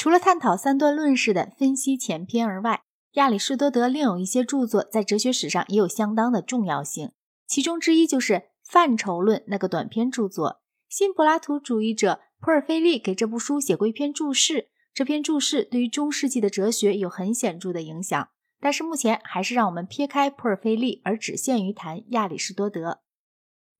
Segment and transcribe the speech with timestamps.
[0.00, 2.84] 除了探讨三段论式的分析前篇而外，
[3.16, 7.12] 亚里士多德另有一些著作在哲学史上也有相当的重要性。
[7.46, 8.32] 其中之一就是
[8.64, 10.62] 《范畴论》那个短篇著作。
[10.88, 18.30] 新柏拉图主义者普尔菲利给这部书写过一篇注释，这篇注释对于中世纪的哲学有很显著的影响。
[18.58, 23.00] 但是目前还是让我们撇开普尔菲利，而只限于谈亚里士多德。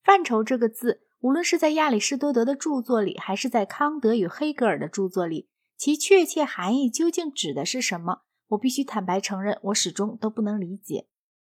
[0.05, 5.49] 范畴这个字，无论是在亚里士多德的著作里，还是在康德与黑格尔的著作里。
[5.81, 8.21] 其确切含义究竟指的是什么？
[8.49, 11.09] 我必须坦白承认，我始终都不能理解。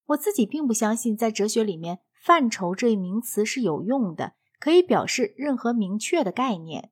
[0.07, 6.91] 我自己并不相信，在哲学里面，“范畴”这一名词是有用的，可以表示任何明确的概念。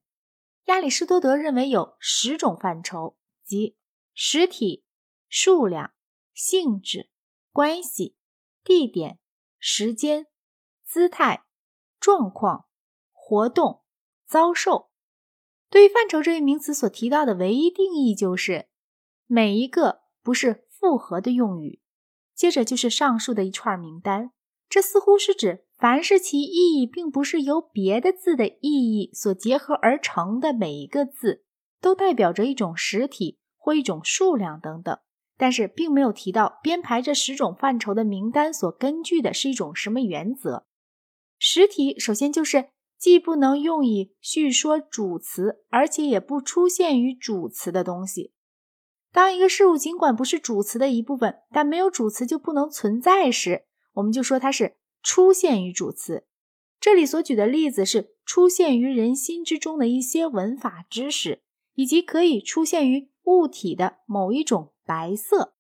[0.68, 3.76] 亚里士多德认为有十种范畴，即
[4.14, 4.86] 实体、
[5.28, 5.92] 数量、
[6.34, 7.10] 性质、
[7.52, 8.16] 关系、
[8.64, 9.20] 地点、
[9.60, 10.28] 时间、
[10.86, 11.44] 姿态、
[12.00, 12.68] 状况、
[13.12, 13.84] 活动、
[14.26, 14.90] 遭受。
[15.70, 18.68] 对于范畴这一名词所提到的唯一定义就是
[19.28, 21.82] 每一个不是复合的用语。
[22.34, 24.32] 接着就是上述的一串名单，
[24.70, 31.44] 这似乎是指凡是其意义并不是由别的字的意义所结合而成的每一个字，
[31.82, 34.98] 都代表着一种实体或一种数量等等。
[35.38, 40.66] 但是并没有提到编排这十种范畴的名单所根据的是一种什么原则。
[41.40, 42.70] 实体首先就是。
[42.98, 48.34] 既不能用以叙说主词，而且也不出现于主词的东西。
[49.12, 56.26] 当一个事物尽管不是主词的一部分，但没有主词就不能存在时，我们就说它是出现于主词。
[56.80, 61.42] 这里所举的例子是出现于人心之中的一些文法知识，
[61.76, 65.56] 以及可以出现于物体的某一种白色。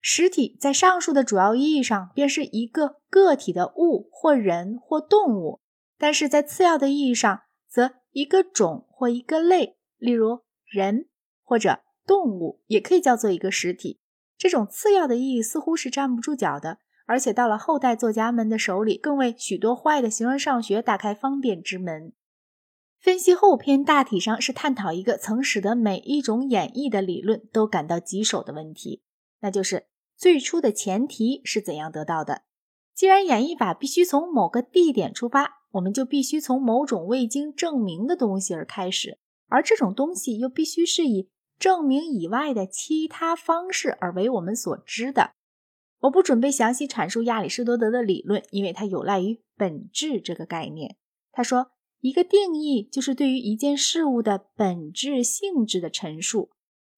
[0.00, 5.60] 实体在上述的主要意义上，便是一个个体的物或人或动物。
[6.02, 11.08] 但是在次要的意义上，则一个种或一个类，例如人
[11.44, 14.00] 或者动物，也可以叫做一个实体。
[14.36, 22.12] 这种次要的意义似乎是站不住脚的，而且到了后代作家们的手里，更为许多坏的形而上学打开方便之门。
[22.98, 29.04] 分析后篇大体上是探讨一个曾使得每一种演绎的理论都感到棘手的问题，
[29.38, 32.42] 那就是最初的前提是怎样得到的。
[32.92, 35.61] 既然演绎法必须从某个地点出发。
[35.72, 39.18] 我们就必须从某种未经证明的东西而开始，
[39.48, 41.28] 而这种东西又必须是以
[41.58, 45.32] 证明以外的其他方式而为我们所知的。
[46.00, 50.96] 我不准备详细阐述亚里士多德的理论，因为它有赖于“本质”这个概念。
[51.30, 56.50] 他说，一个定义就是对于一件事物的本质性质的陈述。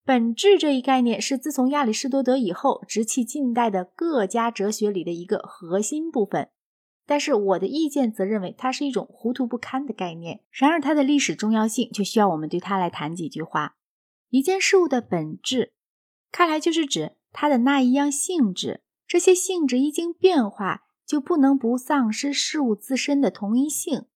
[0.06, 6.49] 本质这一概念是自从亚里士多德以后，直至近代的各家哲学里的一个核心部分。
[7.07, 10.41] 但是我的意见则认为它是一种糊涂不堪的概念。
[10.51, 13.77] 然而，它的历史重要性却需要我们对它来谈几句话。
[14.31, 15.73] 一件事物的本质，
[16.33, 18.83] 看来就是指它的那一样性质。
[19.07, 24.07] 这些性质一经变化，就不能不丧失事物自身的同一性。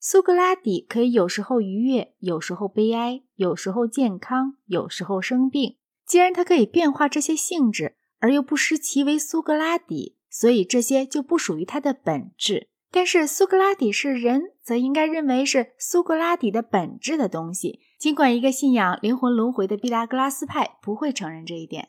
[0.00, 5.76] 苏格拉底可以有时候愉悦，有时候悲哀，有时候健康，有时候生病。
[6.06, 10.14] 既然他可以变化这些性质，而又不失其为苏格拉底。
[10.30, 17.80] 所以这些就不属于它的本质，但是苏格拉底是人，则应该认为是苏格拉底的本质的东西。
[17.98, 21.88] 尽管一个信仰灵魂轮回的毕达哥拉斯派不会承认这一点。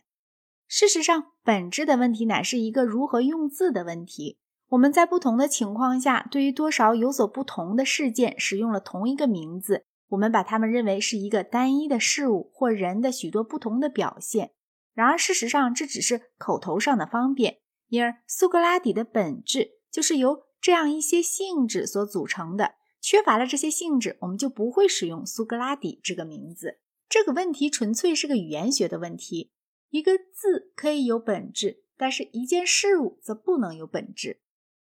[0.68, 4.38] 事实上，本质的问题乃是一个如何用字的问题。
[4.70, 14.52] 我们在不同的情况下，对于多少有所不同的事件，使用了同一个名字，我们把它们认为是一个单一的事物或人的许多不同的表现。
[14.94, 17.58] 然而，事实上这只是口头上的方便。
[17.90, 22.76] 因而，苏格拉底的本质就是由这样一些性质所组成的。
[23.02, 26.80] 缺乏了这些性质，我们就不会使用苏格拉底这个名字。
[27.08, 29.52] 这个问题纯粹是个语言学的问题。
[29.90, 34.42] 一个字可以有本质，但是一件事物则不能有本质。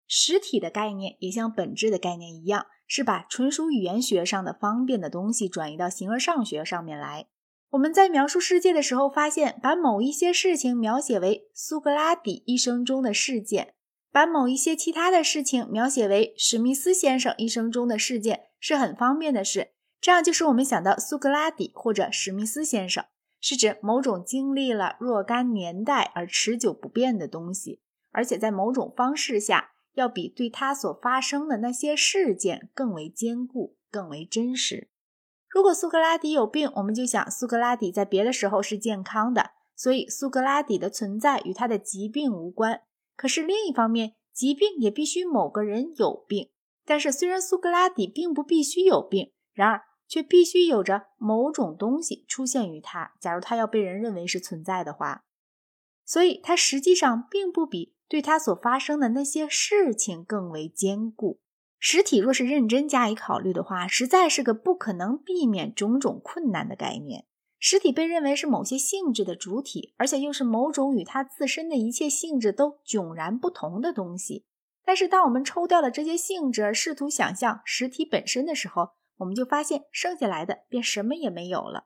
[0.07, 7.27] 实体的概念也像本质的概念一样，是把纯属语言学上的方便的东西转移到形而上学上面来。
[7.71, 13.73] 我们在描述世界的时候，发现把某一些事情描写为苏格拉底一生中的事件，
[14.11, 19.71] 把某一些其他的事情描写为史密斯先生一生中的事件，是很方便的事。
[19.99, 23.03] 这样就使我们想到苏格拉底或者史密斯先生，
[23.41, 34.89] 是指某种经历了若干年代而持久不变的东西，而且在某种方式下，要比对他所发生的那些事件更为坚固、更为真实。
[35.55, 42.81] 如果苏格拉底有病，我们就想苏格拉底在别的时候是健康的，所以苏格拉底的存在与他的疾病无关。
[43.15, 46.49] 可是另一方面，疾病也必须某个人有病。
[46.83, 53.13] 但是虽然苏格拉底并不必须有病，然而却必须有着某种东西出现于他。
[53.21, 55.23] 假如他要被人认为是存在的话，
[56.03, 61.39] 所以他实际上并不比对他所发生的那些事情更为坚固。
[61.87, 67.25] 实体若是认真加以考虑的话，实在是个不可能避免种种困难的概念。
[67.59, 74.45] 实体被认为是某些性质的主体，而且又是某种与它自身的一切性质都迥然不同的东西。
[74.83, 81.85] 但是，当我们抽掉了这些性质，试图想象实体本身的时候，我们就发现剩下来的便什么也没有了。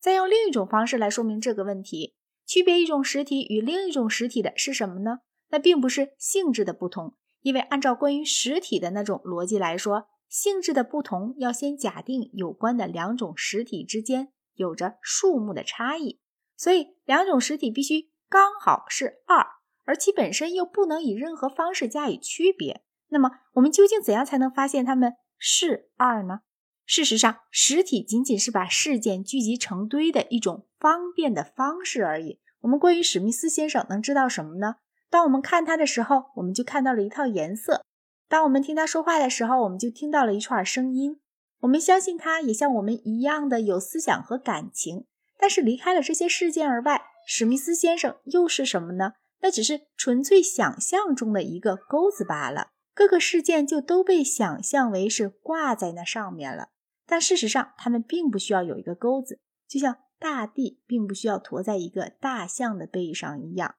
[0.00, 2.14] 再用另一种方式来说明这个问题：
[2.46, 5.18] 区别一种实体与另一种实体的是什么呢？
[5.50, 16.20] 那并不是性质的不同，因为按照关于实体的那种逻辑来说，性质的不同要先假定有关的两种实体之间有着数目的差异，
[16.56, 19.46] 所以两种实体必须刚好是二。
[19.84, 26.40] 而其本身又不能以任何方式加以区别，那么我们究竟怎样才能发现它们是二呢？
[26.86, 32.40] 事实上，实体仅仅是把事件聚集成堆的一种方便的方式而已。
[32.60, 34.76] 我们关于史密斯先生能知道什么呢？
[35.12, 37.82] 当我们看它的时候，我们就看到了一套颜色；
[38.30, 41.20] 当我们听它说话的时候，我们就听到了一串声音。
[41.60, 45.04] 我们相信他也像我们一样的有思想和感情。
[45.38, 49.12] 但是离开了这些事件而外，史密斯先生又是什么呢？
[49.42, 56.68] 那只是纯粹想象中的一个钩子罢了，各个事件就都被想象为是挂在那上面了。
[57.06, 63.74] 但事实上，它们并不需要有一个钩子，就像大地并不需要驮在一个大象的背上一样。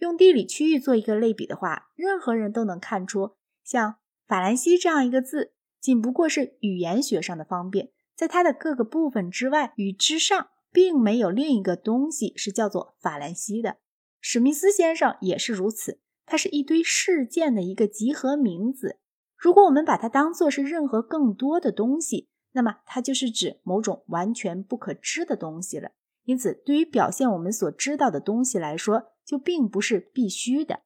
[0.00, 3.32] 用地理区域做一个类比的话，任何人都能看出，
[3.62, 13.76] 像法兰西这样一个字，仅不过是语言学上的方便，在它的各个部分之外与之上，并没有另一个东西是叫做法兰西的。
[14.22, 18.98] 史密斯先生也是如此，它是一堆事件的一个集合名字。
[19.36, 25.90] 如果我们把它当做是任何更多的东西，那么它就是指某种完全不可知的东西了。
[26.24, 30.80] 因此，对于表现我们所知道的东西来说，就并不是必须的。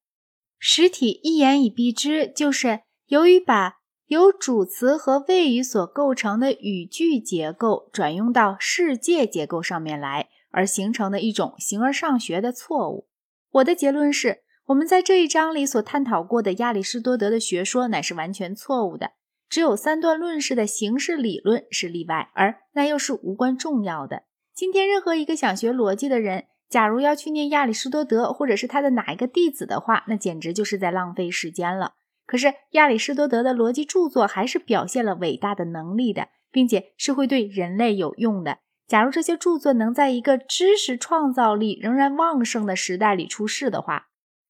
[0.59, 13.09] 实体一言以蔽之，就是由于把由主词和谓语所构成的语句结构转用到世界结构上面来，而形成的一种形而上学的错误。
[13.53, 19.13] 我的结论是，我们在这一章里所探讨过的亚里士多德的学说乃是完全错误的。
[19.49, 24.25] 只有三段论式的形式理论是例外，而那又是无关重要的。
[24.55, 26.45] 今天，任何一个想学逻辑的人，
[26.75, 31.93] 假如要去念亚里士多德或者是他的哪一个弟子的话，那简直就是在浪费时间了。
[32.27, 38.59] 可是，亚里士多德的逻辑著作还是表现了伟大的能力的，并且是会对人类有用的。
[38.89, 44.09] 假如这些著作能在一个知识创造力仍然旺盛的时代里出世的话，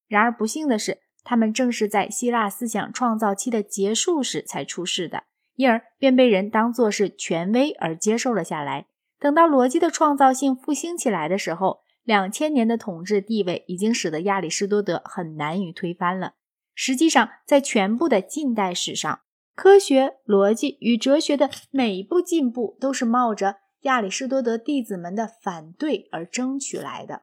[0.09, 5.25] 然而不幸的是，他们正是在希腊思想创造期的结束时才出世的，
[5.57, 8.87] 因而便被人当作是权威而接受了下来。
[9.21, 16.35] 等到逻辑的创造性复兴起来的时候，两千年的统治地位已经使得亚里士多德很难于推翻了。
[16.75, 19.21] 实际上，在全部的近代史上，
[19.55, 23.57] 科学、逻辑与哲学的每一步进步都是冒着。
[23.83, 27.23] 亚里士多德弟子们的反对而争取来的。